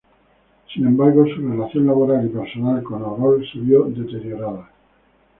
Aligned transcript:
Sin 0.73 0.87
embargo, 0.87 1.27
su 1.27 1.47
relación 1.47 1.85
laboral 1.85 2.25
y 2.25 2.29
personal 2.29 2.81
con 2.81 3.03
Orol 3.03 3.45
se 3.53 3.59
vio 3.59 3.83
deteriorada. 3.83 4.67